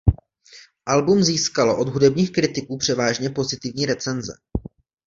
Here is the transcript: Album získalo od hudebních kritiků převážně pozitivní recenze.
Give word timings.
Album 0.85 1.23
získalo 1.23 1.77
od 1.79 1.89
hudebních 1.89 2.31
kritiků 2.31 2.77
převážně 2.77 3.29
pozitivní 3.29 3.85
recenze. 3.85 4.33